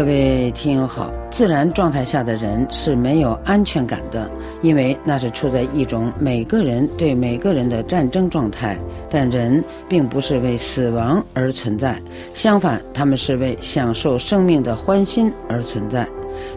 [0.00, 4.30] 各位听友好，自然状态下的人是没有安全感的，
[4.62, 8.78] 因为那是处在一种每个人对每个人的战争状态。
[9.10, 12.00] 但人并不是为死亡而存在，
[12.32, 16.08] 相反，他们是为享受生命的欢欣而存在。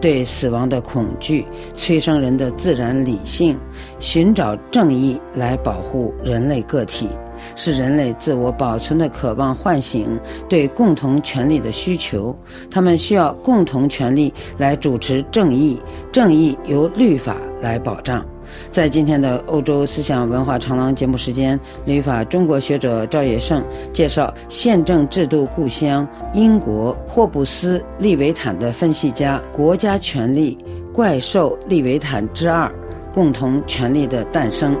[0.00, 1.44] 对死亡的恐惧
[1.74, 3.58] 催生人的自然理性，
[3.98, 7.06] 寻找正义来保护人类个体。
[7.54, 10.18] 是人类自我保存的渴望唤醒
[10.48, 12.34] 对共同权利的需求，
[12.70, 15.80] 他们需要共同权利来主持正义，
[16.12, 18.24] 正义由律法来保障。
[18.70, 23.62] 在今天的欧洲思想文化长廊节目时间，律法中国学者赵野胜
[23.92, 30.56] 介绍宪政制度故乡英国霍布斯利维坦的分析家《国家权力
[30.92, 32.72] 怪兽利维坦之二：
[33.12, 34.74] 共同权利的诞生》。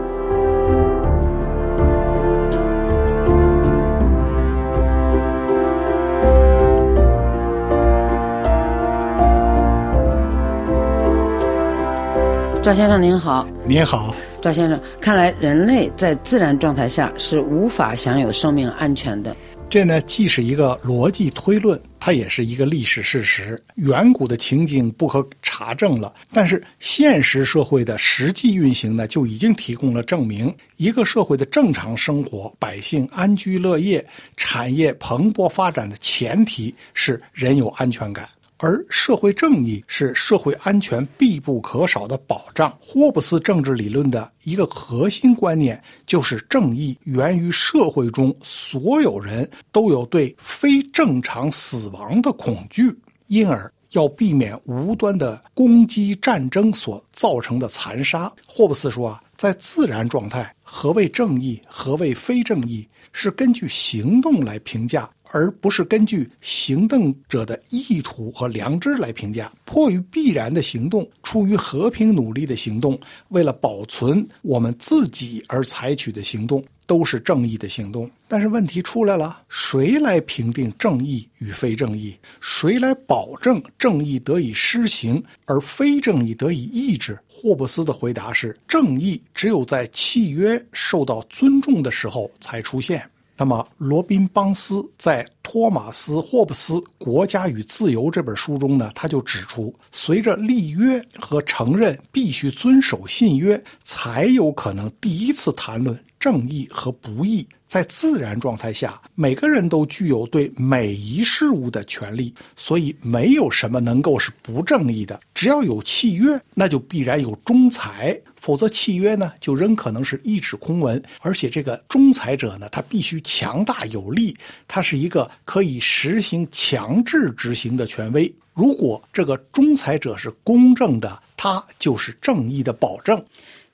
[12.66, 19.36] 赵先生您好，您好，赵先生，看来人类在自然状态下是无法享有生命安全的。
[19.70, 23.56] 这呢，既是一个逻辑推论，它也是一个历史事实。
[23.76, 30.52] 远古的情景不可查证了，但是现实社会的实际运行呢，就已经提供了证明。
[30.76, 34.04] 一个社会的正常生活，百姓安居乐业，
[34.36, 38.28] 产业蓬勃发展的前提是人有安全感。
[38.58, 42.76] 而社会正义是社会安全必不可少的保障。
[42.80, 58.32] 霍布斯政治理论的一个核心观念就是，正义源于社会中所有人都有对非正常死亡的恐惧，因而要避免无端的攻击、战争所造成的残杀。
[58.46, 65.08] 霍布斯说啊，在自然状态，何谓正义，何谓非正义，是根据行动来评价。
[65.32, 72.96] 而不是根据行动者的意图和良知来评价，迫于必然的行动，出于和平努力的行动，
[73.30, 78.08] 为了保存我们自己而采取的行动，都是正义的行动。
[78.28, 82.14] 但是问题出来了，谁来评定正义与非正义？
[82.40, 87.18] 谁来保证正义得以施行，而非正义得以抑制？
[87.28, 93.08] 霍布斯的回答是：正义只有在契约受到尊重的时候才出现。
[93.38, 107.46] 那么，罗宾·邦斯在托马斯·霍布斯《国家与自由》这本书中呢，他就指出，随着立约和承认必须遵守信约，才有可能第一次谈论正义和不义。
[107.66, 115.20] 在自然状态下，每个人都具有对每一事物的权利，所以没有什么能够是不正义的。
[115.34, 121.02] 只要有契约，那就必然有仲裁，否则契约呢就仍可能是一纸空文。
[121.20, 124.36] 而且这个仲裁者呢，他必须强大有力，
[124.68, 128.32] 他是一个可以实行强制执行的权威。
[128.54, 133.22] 如果这个仲裁者是公正的，他就是正义的保证。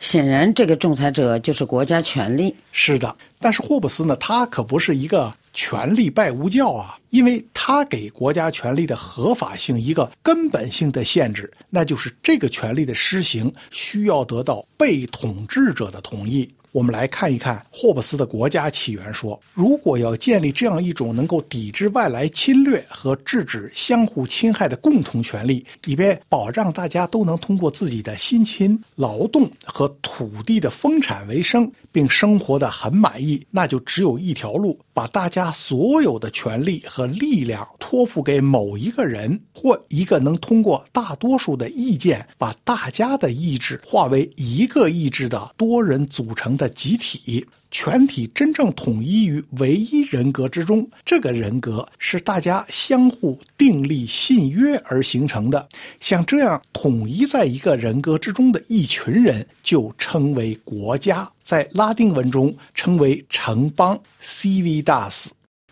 [0.03, 2.53] 显然，这个仲裁者就是国家权力。
[2.73, 16.53] 是的，但是霍布斯呢，他可不是一个权力拜物教啊，因为他给国家权力的合法性一个根本性的限制，那就是这个权力的施行需要得到被统治者的同意。
[16.73, 46.57] 我们来看一看霍布斯的国家起源说：如果要建立这样一种能够抵制外来侵略和制止相互侵害的共同权利，以便保障大家都能通过自己的辛勤劳动和土地的丰产为生，并生活的很满意，那就只有一条路：把大家所有的权利和力量托付给某一个人或一个能通过大多数的意见把大家的意志化为一个意志的多人组成。
[46.63, 55.67] 的集体全体真正统一于唯一人格之中，这个人格是大家相互订立信约而形成的。
[55.99, 65.29] 像这样统一在一个人格之中的一群人，就称为国家，在拉丁文中称为城邦 （civitas）。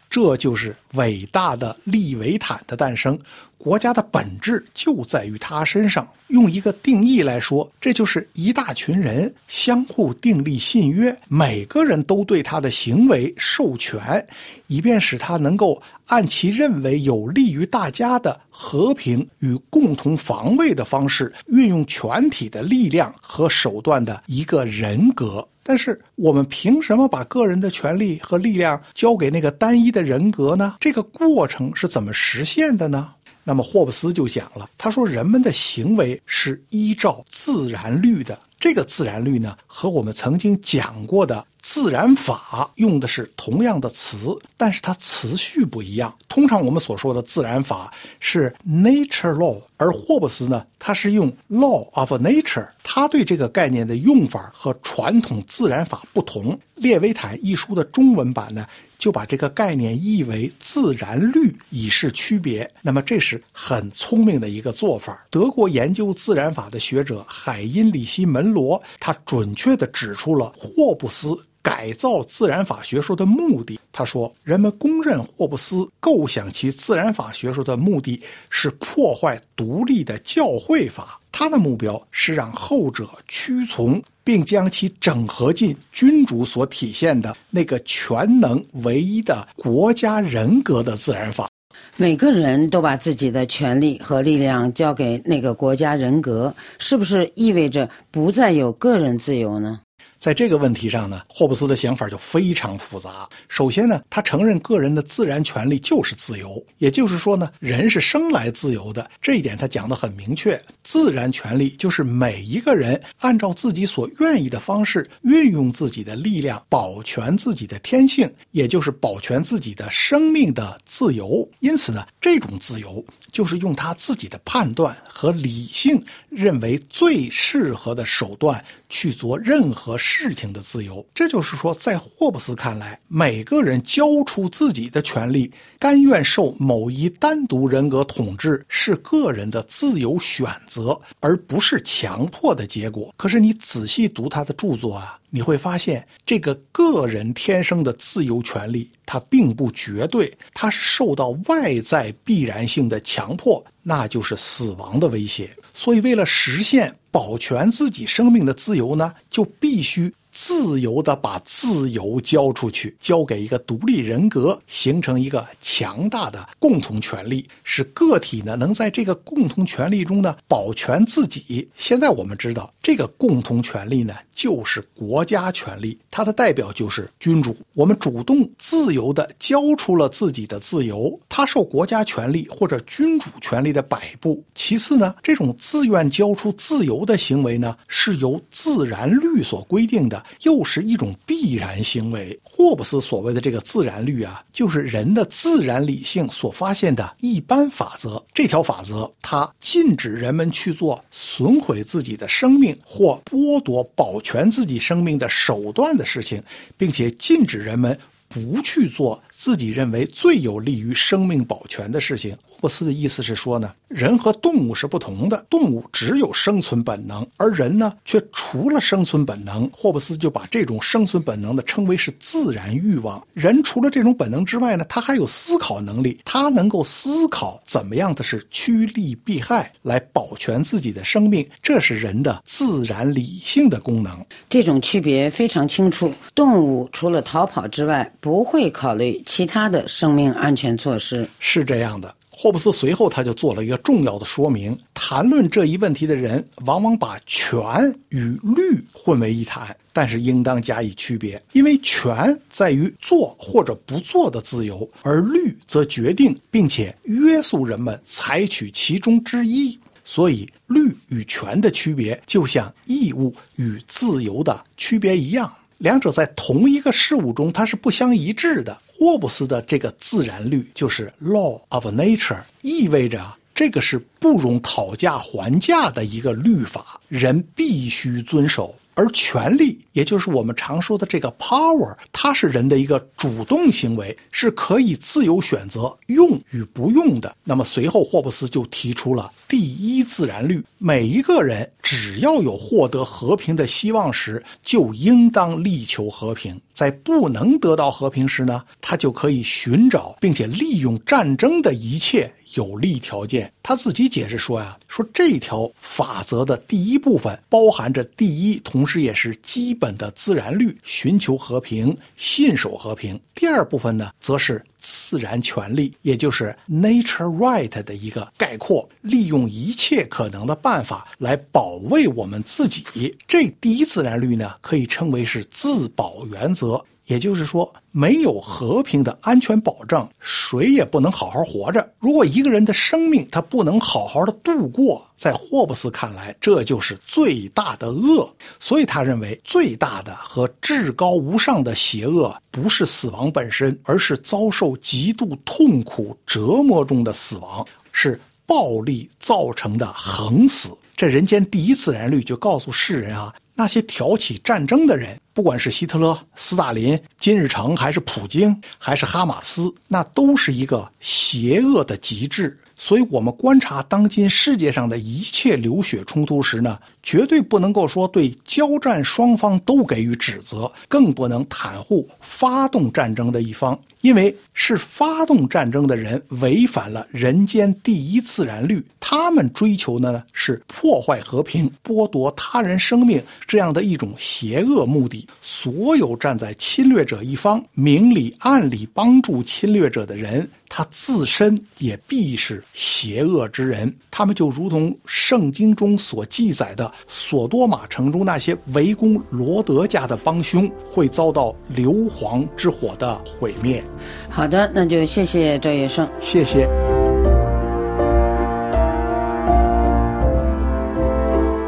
[0.09, 3.19] 这就是伟大的利维坦的诞生。
[3.59, 6.09] 国家的本质就在于他身上。
[6.29, 14.27] 用一个定义来说，这就是一大群人相互订立信约，每个人都对他的行为授权，
[14.69, 25.47] 以便使他能够按其认为有利于大家的和平与共同防卫的方式，运用全体的力量和手段的一个人格。
[25.63, 30.77] 但是我们凭什么把个人的权利和力量交给那个单一的人格呢？
[30.81, 33.13] 这个过程是怎么实现的呢？
[33.45, 38.39] 那么霍布斯就讲了，他说人们的行为是依照自然律的。
[38.61, 44.19] 这个自然律呢，和我们曾经讲过的自然法用的是同样的词，
[44.59, 46.15] 但是它词序不一样。
[46.29, 52.69] 通常我们所说的自然法是 nature law，而霍布斯呢，他是用 law of nature。
[52.83, 56.55] 他对这个概念的用法和传统自然法不同。
[56.83, 58.67] 《列维坦》一书的中文版呢，
[58.99, 62.69] 就把这个概念译为自然律，以示区别。
[62.81, 65.23] 那么这是很聪明的一个做法。
[65.29, 71.37] 德国研究自然法的学者海因里希·门罗，他准确地指出了霍布斯。
[71.63, 78.19] 改造自然法学说的目的，他说，人们公认霍布斯构想其自然法学说的目的
[78.49, 91.47] 是破坏独立的教会法，他的目标是让后者屈从，并将其整合进君主所体现的那个全能唯一的国家人格的自然法。
[91.97, 99.81] 每个人都把自己的权利和力量交给那个国家人格，是不是意味着不再有个人自由呢？
[100.21, 103.27] 在这个问题上呢，霍布斯的想法就非常复杂。
[103.49, 109.11] 首先呢，他承认个人的自然权利就是自由，也就是说呢，人是生来自由的。
[109.23, 110.61] 这一点他讲得很明确。
[110.83, 121.49] 自然权利就是每一个人按照自己所愿意的方式运用自己的力量，保全自己的天性，也就是保全自己的生命的自由。
[121.61, 123.03] 因此呢，这种自由
[123.33, 130.10] 就是用他自己的判断和理性认为最适合的手段去做任何事。
[130.13, 135.49] 事情的自由，这就是说，在霍布斯看来，每个人交出自己的权利，
[135.79, 143.15] 甘愿受某一单独人格统治，是个人的自由选择，而不是强迫的结果。
[143.17, 155.51] 可是你仔细读他的著作啊，你会发现，这个个人天生的自由权利，它并不绝对，它是受到外在必然性的强迫，那就是死亡的威胁。
[155.73, 156.95] 所以，为了实现。
[157.13, 160.13] 保全自己生命的自由呢，就必须。
[160.33, 171.69] 自由的把自由交出去，交给一个独立人格，形成一个强大的共同权利，使个体呢能在这个共同权利中呢保全自己。
[171.75, 177.55] 现在我们知道，这个共同权利呢就是国家权利，它的代表就是君主。
[177.75, 184.43] 我们主动自由的交出了自己的自由，它受国家权力或者君主权力的摆布。
[184.55, 190.25] 其次呢，这种自愿交出自由的行为呢是由自然律所规定的。
[190.45, 192.41] 又是一种必然行为。
[192.43, 198.25] 霍布斯所谓的这个自然律啊，就是人的自然理性所发现的一般法则。
[198.33, 206.41] 这条法则，它禁止人们去做损毁自己的生命或剥夺保全全自己生命的手段的事情，
[206.77, 207.99] 并且禁止人们
[208.29, 209.21] 不去做。
[209.41, 212.37] 自己认为最有利于生命保全的事情。
[212.47, 219.67] 霍布斯的意思是说呢，人和动物是不同的，动物只有生存本能，而人呢却除了生存本能。
[219.73, 223.27] 霍布斯就把这种生存本能的称为是自然欲望。
[223.33, 234.23] 人除了这种本能之外呢，他还有思考能力，他能够思考怎么样的是趋利避害来保全自己的生命，这是人的自然理性的功能。
[234.51, 236.13] 这种区别非常清楚。
[236.35, 239.19] 动物除了逃跑之外，不会考虑。
[239.31, 242.13] 其他的生命安全措施是这样的。
[242.29, 247.63] 霍布斯随后他就做了一个重要的说明：谈论这一问题的人往往把权
[248.09, 259.79] 与律混为一谈，但是应当加以区别，因为权在于做或者不做的自由，而律则决定并且约束人们采取其中之一。
[260.03, 265.53] 所以，律与权的区别，就像义务与自由的区别一样。
[265.79, 268.77] 两者在同一个事物中，它是不相一致的。
[269.01, 278.75] 霍布斯的这个自然律就是 law of nature，意味着这个是不容讨价还价的一个律法，人必须遵守。
[278.95, 287.35] 而权力，也就是我们常说的这个 power，它是人的一个主动行为，是可以自由选择用与不用的。
[287.45, 302.31] 那么随后，霍布斯就提出了第一自然律：每一个人只要有获得和平的希望时，就应当力求和平；在不能得到和平时呢，他就可以寻找并且利用战争的一切。
[302.55, 313.21] 有利条件，他自己解释说呀，说这条法则的第一部分包含着第一，同时也是基本的自然律，寻求和平，信守和平。
[313.35, 323.17] 第二部分呢，则是自然权利，也就是 nature right 的一个概括，利用一切可能的办法来保卫我们自己。
[323.27, 326.83] 这第一自然律呢，可以称为是自保原则。
[327.11, 331.93] 也就是说，没有和平的安全保障，谁也不能好好活着。
[331.99, 338.33] 如果一个人的生命他不能好好的度过，在霍布斯看来，这就是最大的恶。
[338.61, 350.71] 所以他认为，最大的和至高无上的邪恶，不是死亡本身，而是遭受极度痛苦折磨中的死亡，是暴力造成的横死。
[350.97, 353.35] 这人间第一自然律就告诉世人啊。
[353.61, 362.59] 那些挑起战争的人，不管是希特勒、斯大林、金日成，还是普京，还是哈马斯，那都是一个邪恶的极致。
[362.83, 373.79] 所以，我们观察当今世界上的一切流血冲突时呢，绝对不能够说对交战双方都给予指责，更不能袒护发动战争的一方。
[374.01, 385.29] 因为是发动战争的人违反了人间第一自然律，他们追求的呢是破坏和平、剥夺他人生命这样的一种邪恶目的。
[385.43, 393.95] 所有站在侵略者一方、明里暗里帮助侵略者的人，他自身也必是邪恶之人。
[394.11, 403.83] 他们就如同圣经中所记载的，索多玛城中那些围攻罗德家的帮凶，会遭到硫磺之火的毁灭。
[404.29, 406.69] 好的，那就谢谢赵月生，谢谢。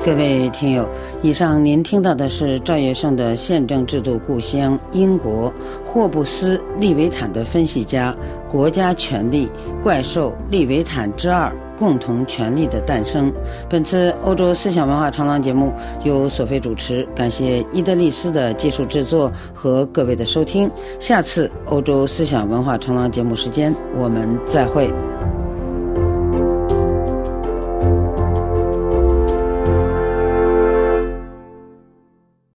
[0.04, 0.88] 各位听友，
[1.22, 5.52] 以上您听到的是赵月胜的宪政制度故乡英国
[5.84, 8.12] 霍布斯《利维坦》的分析家，
[8.50, 9.48] 国家权力
[9.80, 11.52] 怪兽利维坦之二。
[11.78, 13.32] 共同权利的诞生。
[13.68, 15.72] 本次欧洲思想文化长廊节目
[16.04, 20.70] 由索菲主持，感谢伊德利斯的技术制作和各位的收听。
[21.00, 24.92] 下次欧洲思想文化长廊节目时间，我们再会。